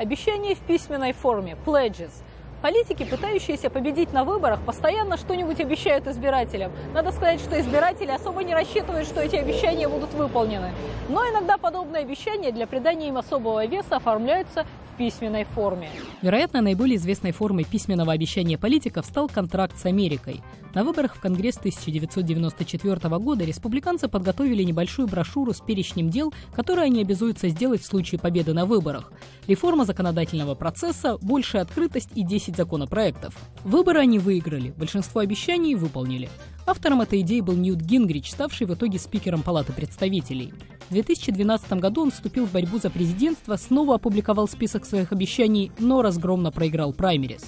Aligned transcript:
Обещания 0.00 0.54
в 0.54 0.60
письменной 0.60 1.12
форме– 1.12 1.58
pledges– 1.66 2.12
Политики, 2.62 3.04
пытающиеся 3.04 3.70
победить 3.70 4.12
на 4.12 4.24
выборах, 4.24 4.60
постоянно 4.60 5.16
что-нибудь 5.16 5.60
обещают 5.60 6.06
избирателям. 6.06 6.72
Надо 6.92 7.10
сказать, 7.10 7.40
что 7.40 7.58
избиратели 7.58 8.10
особо 8.10 8.44
не 8.44 8.52
рассчитывают, 8.52 9.08
что 9.08 9.20
эти 9.20 9.36
обещания 9.36 9.88
будут 9.88 10.12
выполнены. 10.12 10.70
Но 11.08 11.26
иногда 11.26 11.56
подобные 11.56 12.02
обещания 12.02 12.52
для 12.52 12.66
придания 12.66 13.08
им 13.08 13.16
особого 13.16 13.64
веса 13.64 13.96
оформляются 13.96 14.66
письменной 15.00 15.44
форме. 15.44 15.88
Вероятно, 16.20 16.60
наиболее 16.60 16.96
известной 16.96 17.32
формой 17.32 17.64
письменного 17.64 18.12
обещания 18.12 18.58
политиков 18.58 19.06
стал 19.06 19.30
контракт 19.30 19.78
с 19.78 19.86
Америкой. 19.86 20.42
На 20.74 20.84
выборах 20.84 21.16
в 21.16 21.20
Конгресс 21.20 21.56
1994 21.56 23.18
года 23.18 23.42
республиканцы 23.44 24.08
подготовили 24.08 24.62
небольшую 24.62 25.08
брошюру 25.08 25.54
с 25.54 25.60
перечнем 25.60 26.10
дел, 26.10 26.34
которые 26.54 26.84
они 26.84 27.00
обязуются 27.00 27.48
сделать 27.48 27.80
в 27.80 27.86
случае 27.86 28.20
победы 28.20 28.52
на 28.52 28.66
выборах. 28.66 29.10
Реформа 29.46 29.86
законодательного 29.86 30.54
процесса, 30.54 31.16
большая 31.22 31.62
открытость 31.62 32.10
и 32.14 32.22
10 32.22 32.49
законопроектов. 32.56 33.34
Выборы 33.64 34.00
они 34.00 34.18
выиграли, 34.18 34.74
большинство 34.76 35.20
обещаний 35.20 35.74
выполнили. 35.74 36.28
Автором 36.66 37.00
этой 37.00 37.20
идеи 37.20 37.40
был 37.40 37.54
Ньют 37.54 37.80
Гингрич, 37.80 38.30
ставший 38.30 38.66
в 38.66 38.74
итоге 38.74 38.98
спикером 38.98 39.42
Палаты 39.42 39.72
представителей. 39.72 40.52
В 40.88 40.92
2012 40.92 41.72
году 41.74 42.02
он 42.02 42.10
вступил 42.10 42.46
в 42.46 42.52
борьбу 42.52 42.78
за 42.78 42.90
президентство, 42.90 43.56
снова 43.56 43.96
опубликовал 43.96 44.48
список 44.48 44.84
своих 44.84 45.12
обещаний, 45.12 45.72
но 45.78 46.02
разгромно 46.02 46.50
проиграл 46.50 46.92
праймерис. 46.92 47.44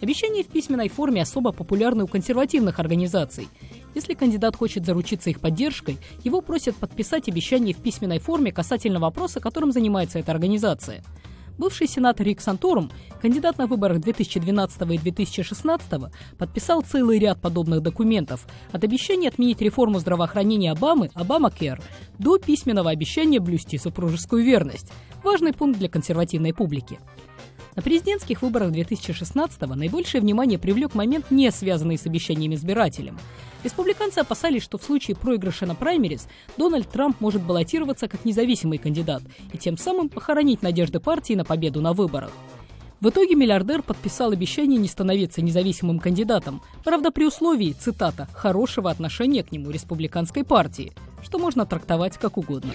Обещания 0.00 0.42
в 0.42 0.48
письменной 0.48 0.88
форме 0.88 1.22
особо 1.22 1.52
популярны 1.52 2.04
у 2.04 2.08
консервативных 2.08 2.80
организаций. 2.80 3.48
Если 3.94 4.14
кандидат 4.14 4.56
хочет 4.56 4.84
заручиться 4.84 5.30
их 5.30 5.38
поддержкой, 5.38 5.98
его 6.24 6.40
просят 6.40 6.74
подписать 6.76 7.28
обещание 7.28 7.74
в 7.74 7.78
письменной 7.78 8.18
форме 8.18 8.52
касательно 8.52 8.98
вопроса, 8.98 9.38
которым 9.38 9.70
занимается 9.70 10.18
эта 10.18 10.32
организация– 10.32 11.04
Бывший 11.58 11.86
сенатор 11.86 12.26
Рик 12.26 12.40
Санторум, 12.40 12.90
кандидат 13.20 13.58
на 13.58 13.66
выборах 13.66 14.00
2012 14.00 14.82
и 14.82 14.98
2016, 14.98 16.12
подписал 16.38 16.82
целый 16.82 17.18
ряд 17.18 17.40
подобных 17.40 17.82
документов, 17.82 18.46
от 18.72 18.84
обещания 18.84 19.28
отменить 19.28 19.60
реформу 19.60 19.98
здравоохранения 19.98 20.72
Обамы, 20.72 21.10
Обама 21.14 21.50
Кэр, 21.50 21.80
до 22.18 22.38
письменного 22.38 22.90
обещания 22.90 23.40
блюсти 23.40 23.78
супружескую 23.78 24.44
верность. 24.44 24.92
Важный 25.22 25.52
пункт 25.52 25.78
для 25.78 25.88
консервативной 25.88 26.52
публики. 26.52 26.98
На 27.74 27.80
президентских 27.80 28.42
выборах 28.42 28.70
2016-го 28.72 29.74
наибольшее 29.74 30.20
внимание 30.20 30.58
привлек 30.58 30.94
момент, 30.94 31.30
не 31.30 31.50
связанный 31.50 31.96
с 31.96 32.04
обещанием 32.04 32.52
избирателям. 32.52 33.18
Республиканцы 33.64 34.18
опасались, 34.18 34.62
что 34.62 34.76
в 34.76 34.82
случае 34.82 35.16
проигрыша 35.16 35.64
на 35.64 35.74
праймерис 35.74 36.28
Дональд 36.58 36.90
Трамп 36.90 37.18
может 37.20 37.42
баллотироваться 37.42 38.08
как 38.08 38.26
независимый 38.26 38.76
кандидат 38.76 39.22
и 39.52 39.56
тем 39.56 39.78
самым 39.78 40.10
похоронить 40.10 40.62
надежды 40.62 41.00
партии 41.00 41.32
на 41.32 41.44
победу 41.44 41.80
на 41.80 41.94
выборах. 41.94 42.32
В 43.00 43.08
итоге 43.08 43.34
миллиардер 43.34 43.82
подписал 43.82 44.32
обещание 44.32 44.78
не 44.78 44.86
становиться 44.86 45.42
независимым 45.42 45.98
кандидатом, 45.98 46.62
правда 46.84 47.10
при 47.10 47.24
условии, 47.24 47.72
цитата, 47.72 48.28
«хорошего 48.32 48.90
отношения 48.90 49.42
к 49.42 49.50
нему 49.50 49.70
республиканской 49.70 50.44
партии», 50.44 50.92
что 51.22 51.38
можно 51.38 51.64
трактовать 51.64 52.18
как 52.18 52.36
угодно. 52.36 52.72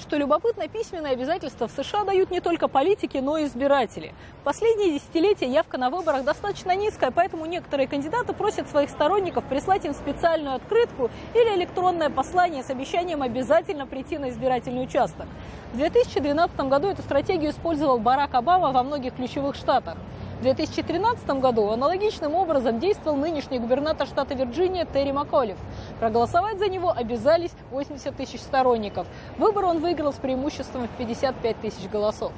Что 0.00 0.16
любопытно, 0.16 0.66
письменные 0.66 1.12
обязательства 1.12 1.68
в 1.68 1.72
США 1.72 2.04
дают 2.04 2.30
не 2.30 2.40
только 2.40 2.68
политики, 2.68 3.18
но 3.18 3.36
и 3.36 3.44
избиратели. 3.44 4.14
В 4.40 4.44
последние 4.44 4.98
десятилетия 4.98 5.46
явка 5.46 5.76
на 5.76 5.90
выборах 5.90 6.24
достаточно 6.24 6.74
низкая, 6.74 7.10
поэтому 7.10 7.44
некоторые 7.44 7.86
кандидаты 7.86 8.32
просят 8.32 8.70
своих 8.70 8.88
сторонников 8.88 9.44
прислать 9.44 9.84
им 9.84 9.92
специальную 9.92 10.56
открытку 10.56 11.10
или 11.34 11.54
электронное 11.54 12.08
послание 12.08 12.62
с 12.62 12.70
обещанием 12.70 13.20
обязательно 13.20 13.86
прийти 13.86 14.16
на 14.16 14.30
избирательный 14.30 14.82
участок. 14.82 15.26
В 15.74 15.76
2012 15.76 16.58
году 16.60 16.88
эту 16.88 17.02
стратегию 17.02 17.50
использовал 17.50 17.98
Барак 17.98 18.34
Обама 18.34 18.72
во 18.72 18.82
многих 18.82 19.14
ключевых 19.14 19.54
штатах. 19.54 19.98
В 20.40 20.42
2013 20.42 21.28
году 21.38 21.68
аналогичным 21.68 22.34
образом 22.34 22.78
действовал 22.78 23.14
нынешний 23.18 23.58
губернатор 23.58 24.06
штата 24.06 24.32
Вирджиния 24.32 24.86
Терри 24.86 25.12
Маколев. 25.12 25.58
Проголосовать 25.98 26.58
за 26.58 26.70
него 26.70 26.90
обязались 26.96 27.50
80 27.70 28.16
тысяч 28.16 28.40
сторонников. 28.40 29.06
Выбор 29.36 29.66
он 29.66 29.80
выиграл 29.80 30.14
с 30.14 30.16
преимуществом 30.16 30.88
в 30.88 30.96
55 30.96 31.60
тысяч 31.60 31.90
голосов. 31.90 32.32